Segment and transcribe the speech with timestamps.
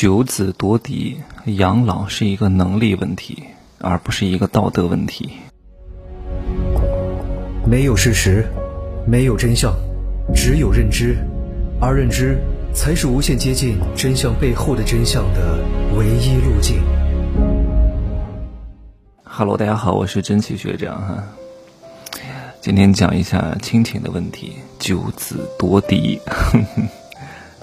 [0.00, 3.42] 九子夺嫡，养老是一个能力问题，
[3.80, 5.28] 而不是一个道德问题。
[7.66, 8.46] 没有事实，
[9.08, 9.74] 没有真相，
[10.32, 11.16] 只有认知，
[11.80, 12.38] 而认知
[12.72, 15.58] 才是无限接近真相背后的真相的
[15.96, 16.80] 唯一路径。
[19.24, 21.24] Hello，大家好，我是真奇学长哈。
[22.60, 26.20] 今天讲一下亲情的问题，九子夺嫡。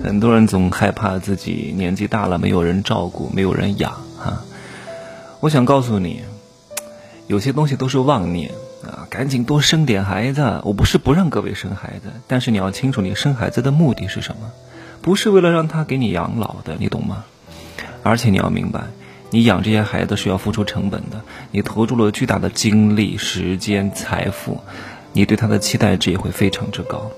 [0.04, 4.44] 很多人总害怕自己年纪大了没有人照顾，没有人养哈。
[5.40, 6.22] 我想告诉你，
[7.28, 8.52] 有些东西都是妄念
[8.84, 10.62] 啊，赶紧多生点孩子。
[10.64, 14.52] 我不是不让各位生孩子，但是你要清楚，你生孩子的目的是什么？
[15.02, 17.26] 不是为了让他给你养老的，你懂吗？
[18.04, 18.84] 而且你要明白，
[19.32, 24.62] 你养这些孩子是要付出成本的，你投入了巨大的精力、时间、财富，
[25.14, 27.12] 你对他的期待值也会非常之高。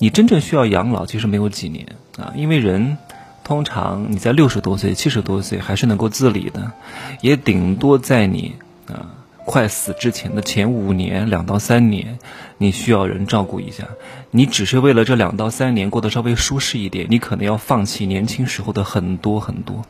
[0.00, 1.86] 你真正需要养老，其实没有几年
[2.16, 2.96] 啊，因为人
[3.44, 6.72] 通常你在六十多岁、七十多岁还是能够自理的，
[7.20, 8.54] 也顶多在你
[8.86, 9.12] 啊
[9.44, 12.18] 快死之前的前五年、两到三年，
[12.56, 13.88] 你需要人照顾一下。
[14.30, 19.84] 你只是为了这两到三年过得稍微舒适一点，你可能要放弃年轻时候的很多很多。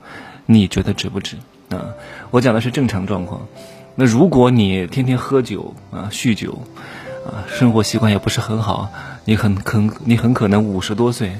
[0.46, 1.36] 你觉得值不值
[1.68, 1.94] 啊？
[2.32, 3.46] 我讲的是正常状况。
[3.94, 6.66] 那如果你天天喝酒啊、酗酒。
[7.24, 8.90] 啊，生活习惯也不是很好，
[9.24, 11.32] 你很可你很可能五十多岁，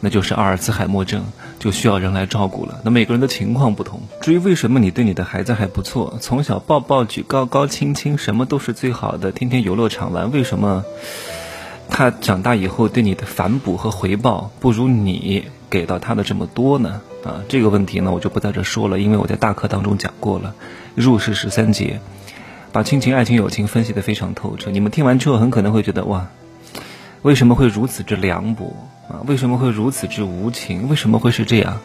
[0.00, 1.24] 那就是阿尔茨海默症，
[1.58, 2.80] 就需要人来照顾了。
[2.84, 4.02] 那每个人的情况不同。
[4.20, 10.84] 至于为什么你对你的孩子还不错，从小抱抱举高高亲亲，什么都是最好的，天天游乐场玩，为什么
[11.88, 17.00] 他长大以后对你的反哺和回报不如你给到他的这么多呢？
[17.24, 20.54] 啊，这个问题呢，我就不在这说了，因为我在大课当中讲过了，
[20.94, 22.00] 入世十三节。
[22.72, 26.28] 把亲情、爱情、友情分析得非常透彻，你们听完之后很可能会觉得哇，
[27.20, 28.74] 为什么会如此之凉薄
[29.08, 29.20] 啊？
[29.26, 30.88] 为什么会如此之无情？
[30.88, 31.78] 为什么会是这样，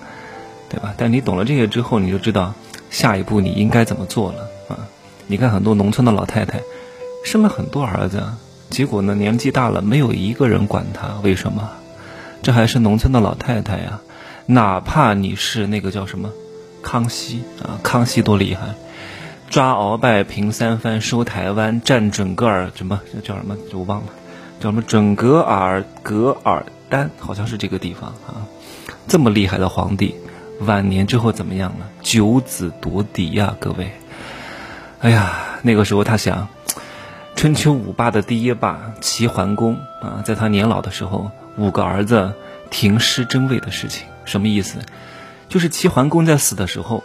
[0.69, 0.93] 对吧？
[0.97, 2.53] 但你懂了这些之后，你就知道
[2.89, 4.87] 下一步你应该怎么做了啊！
[5.27, 6.61] 你看很多农村的老太太
[7.25, 8.23] 生了很多儿子，
[8.69, 11.69] 结果呢年纪大了没有一个人管她，为什么？
[12.41, 13.99] 这还是农村的老太太呀！
[14.45, 16.29] 哪怕你是那个叫什么
[16.81, 18.75] 康熙啊，康熙多厉害！
[19.49, 24.07] 抓鳌拜平三藩收台湾占准噶尔什么叫什么我忘了，
[24.59, 28.45] 叫什么准噶尔噶尔丹好像是这个地方啊，
[29.07, 30.15] 这么厉害的皇帝，
[30.59, 31.87] 晚年之后怎么样了？
[32.01, 33.89] 九子夺嫡呀，各位！
[34.99, 36.49] 哎呀，那个时候他想，
[37.35, 42.33] 春秋五霸的第一霸齐桓公啊，在他年老的时候，五个儿子
[42.69, 44.79] 停尸争位的事情，什么意思？
[45.47, 47.01] 就是齐桓公在死的时候。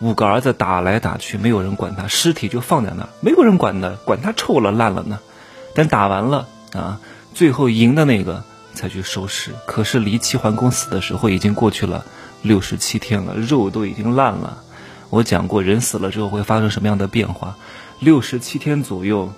[0.00, 5.20] 五个儿子打来打去，没有人管他，尸体就放在那儿，没有人管的，管他臭了烂了呢。
[5.74, 7.00] 等打完了啊，
[7.34, 8.42] 最后赢的那个
[8.74, 9.52] 才去收尸。
[9.66, 12.04] 可是离齐桓公死的时候已经过去了
[12.42, 14.62] 六十七天了，肉都已经烂了。
[15.10, 17.56] 我讲过，人死了之后会发生什么样的变化？
[17.98, 19.32] 六十七天左右，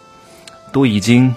[0.71, 1.35] 都已经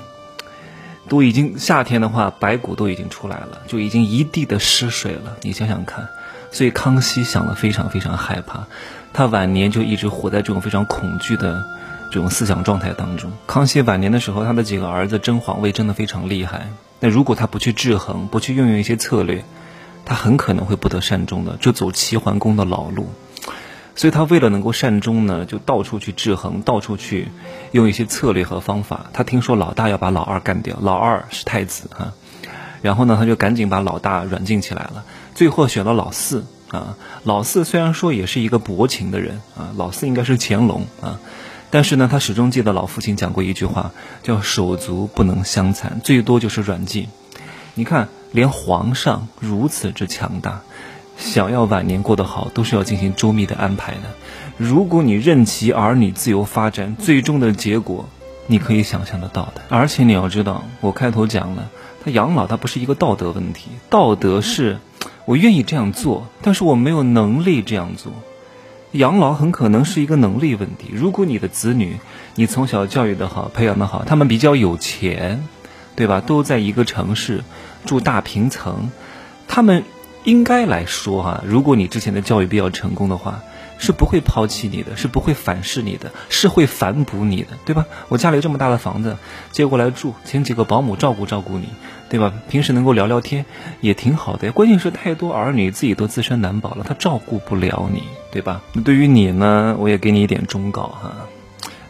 [1.10, 5.38] 都已经夏天的话，白骨都已经出来了，就已经一地的尸水了。
[5.42, 6.10] 你想想看。
[6.52, 8.68] 所以康熙想了非常非常害怕，
[9.18, 11.64] 他晚年就一直活在这种非常恐惧的
[12.12, 13.32] 这种思想状态当中。
[13.48, 16.68] 康熙晚年的时候，他的几个儿子争皇位争得非常厉害。
[17.00, 19.46] 那如果他不去制衡，不去运用一些策略，
[20.04, 23.08] 他很可能会不得善终的，就走齐桓公的老路。
[23.96, 27.30] 所以他为了能够善终呢，就到处去制衡，到处去
[27.72, 29.06] 用一些策略和方法。
[29.14, 32.12] 他听说老大要把老二干掉，老二是太子啊。
[32.82, 36.44] 然后呢，他就赶紧把老大软禁起来了，最后选了老四
[36.76, 36.98] 啊。
[37.24, 41.20] 老四虽然说也是一个薄情的人啊，老四应该是乾隆啊，
[41.72, 43.92] 但是呢，他始终记得老父亲讲过一句话，
[44.24, 47.08] 叫手足不能相残，最多就是软禁。
[47.74, 50.62] 你看，连皇上如此之强大，
[51.18, 54.02] 想要晚年过得好，都是要进行周密的安排的。
[54.58, 58.08] 如果你任其儿女自由发展，最终的结果，
[58.48, 59.62] 你可以想象得到的。
[59.70, 61.70] 而且你要知道，我开头讲了。
[62.06, 63.72] 他养老，他不是一个道德问题。
[63.90, 64.78] 道德是，
[65.26, 68.14] 我愿意这样做，但是我没有能力这样做。
[68.92, 70.90] 养老很可能是一个能力问题。
[70.94, 71.98] 如果你的子女，
[72.36, 75.48] 你从小教育的好，培养的好，他们比较有钱，
[75.96, 76.22] 对吧？
[76.22, 77.44] 都在一个城市，
[77.86, 78.90] 住大平层，
[79.48, 79.84] 他们
[80.24, 83.42] 应该来说哈，如果你之前的教育比较成功的话。
[83.78, 87.86] 是不会抛弃你的，是不会反噬你的，是会反哺你的，对吧？
[88.08, 89.18] 我家里有这么大的房子，
[89.52, 91.68] 接过来住，请几个保姆照顾照顾你，
[92.16, 92.34] 对吧？
[92.48, 93.46] 平时能够聊聊天，
[93.82, 94.54] 也挺好的呀。
[94.54, 98.62] 关键是太多儿女自己都自身难保了，他照顾不了你，对吧？
[98.72, 101.14] 那对于你呢，我也给你一点忠告哈。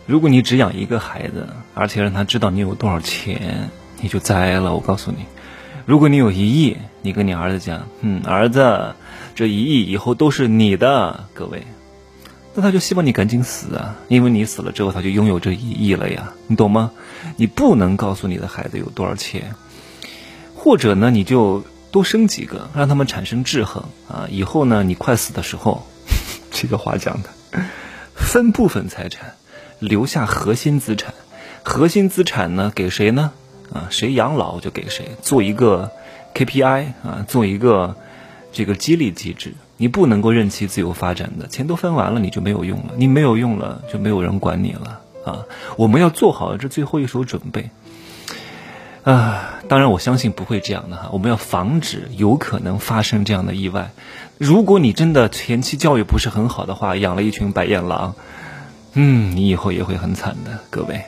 [0.08, 3.70] 如果你只养一个孩子，而且让他知道你有多少钱，
[4.02, 4.74] 你就栽了。
[4.74, 5.18] 我告诉你，
[5.86, 8.96] 如果你有一亿，你跟你儿子讲，嗯，儿子。
[9.36, 11.62] 这一亿以后都是你的，各位。
[12.56, 16.92] 那他就希望你赶紧死啊，因为你死了之后，他就拥有这一亿了呀，你懂吗？
[17.36, 19.54] 你不能告诉你的孩子有多少钱，
[20.66, 24.26] 或者呢，你就多生几个，让他们产生制衡啊。
[24.32, 25.86] 以后呢，你快死的时候，
[26.50, 27.30] 这个话讲的，
[28.16, 29.36] 分部分财产，
[29.78, 31.14] 留下核心资产，
[31.62, 33.32] 核心资产呢给谁呢？
[33.72, 35.92] 啊，谁养老就给谁，做一个
[36.34, 37.96] KPI 啊，做一个
[38.52, 39.54] 这个激励机制。
[39.78, 45.46] 你不能够任其自由发展的，钱都分完了，你就没有用了，你没有用了，就没有人管你了啊！
[45.78, 47.70] 我们要做好这最后一手准备
[49.06, 49.62] 啊！
[49.68, 53.92] 当然，我相信不会这样的哈，我们要防止有可能发生这样的意外。
[54.38, 58.16] 如果你真的前期教育不是很好的话，养了一群白眼狼，
[58.94, 61.02] 嗯，你以后也会很惨的，各位。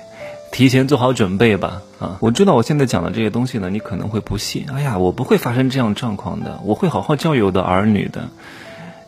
[0.51, 2.17] 提前做好准备吧，啊！
[2.21, 4.65] 我知道我现在讲的这些东西呢，你可能会不信。
[4.71, 8.29] 哎呀，我不会发生这样状况的，我会好好教育我的儿女的。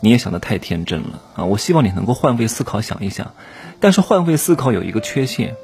[0.01, 1.45] 你也想的太天真了啊！
[1.45, 3.33] 我希望你能够换位思考，想一想。
[3.80, 5.56] 但是换位思考有一个缺陷，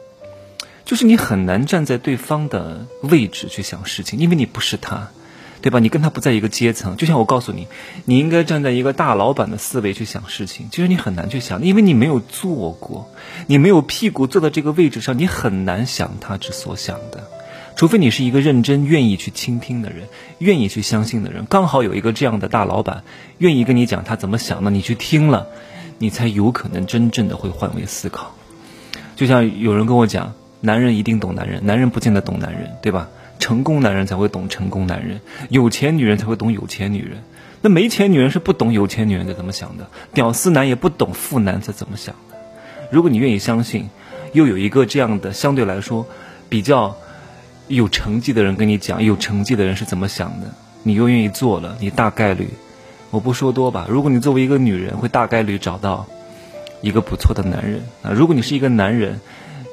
[0.86, 5.10] 就是你很难站在对方的位置去想事情，因为你不是他。
[5.62, 5.80] 对吧？
[5.80, 7.68] 你跟他不在一个阶层，就像我告诉你，
[8.04, 10.68] 你应该站在一个大老板的思维去想事情。
[10.70, 13.10] 其实你很难去想，因为你没有做过，
[13.48, 17.24] 你没有屁股坐在这个位置上，你很难想他之所想的。
[17.76, 20.08] 除非你是一个认真、愿意去倾听的人，
[20.38, 21.48] 愿意去相信的人。
[21.50, 23.04] 刚好有一个这样的大老板，
[23.40, 25.48] 愿意跟你讲他怎么想的，你去听了，
[25.98, 28.36] 你才有可能真正的会换位思考。
[29.16, 33.10] 就像有人跟我讲，男人一定懂男人，男人不见得懂男人，对吧？
[33.38, 35.20] 成功男人才会懂成功男人，
[35.50, 37.22] 有钱女人才会懂有钱女人。
[37.62, 42.38] 那没钱女人是不懂有钱女人的怎么想的，屌丝男也不懂富男是怎么想的。
[42.92, 43.90] 如果你愿意相信，
[44.32, 46.08] 又有一个这样的相对来说
[46.48, 46.96] 比较
[47.68, 50.48] 有成绩的人跟你讲有成绩的人是怎么想的，
[50.84, 52.48] 你又愿意做了，你大概率，
[53.12, 53.86] 我不说多吧。
[53.90, 56.08] 如果你作为一个女人，会大概率找到
[56.82, 58.12] 一个不错的男人啊。
[58.12, 59.20] 如果你是一个男人。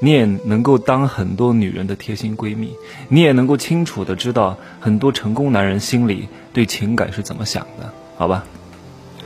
[0.05, 2.75] 你也能够当很多女人的贴心闺蜜，
[3.09, 8.45] 你也能够清楚的知道很多成功男人心里对情感是怎么想的，好吧？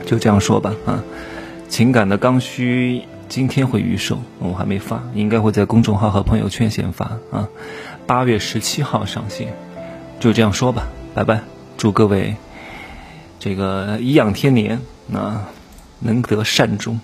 [0.05, 1.03] 就这样说吧，啊，
[1.67, 7.49] 情感的刚需今天会预售，我还没发，应该会在公众号和朋友圈先发啊，
[8.05, 9.55] 八月十七号上线，
[10.19, 11.41] 就这样说吧，拜拜，
[11.75, 12.35] 祝各位
[13.39, 14.79] 这个颐养天年
[15.11, 15.49] 啊，
[16.01, 16.99] 能得善终。